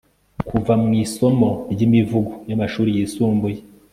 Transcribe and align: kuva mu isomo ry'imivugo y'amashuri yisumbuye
kuva 0.47 0.73
mu 0.83 0.91
isomo 1.03 1.49
ry'imivugo 1.71 2.31
y'amashuri 2.49 2.89
yisumbuye 2.97 3.59